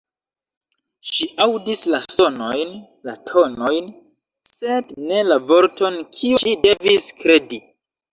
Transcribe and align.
Ŝi 1.07 1.25
aŭdis 1.43 1.83
la 1.95 1.99
sonojn, 2.13 2.71
la 3.09 3.15
tonojn, 3.31 3.91
sed 4.53 4.89
ne 5.11 5.19
la 5.27 5.37
vorton, 5.53 5.99
kiun 6.21 6.43
ŝi 6.45 6.55
devis 6.65 7.11
kredi. 7.21 7.61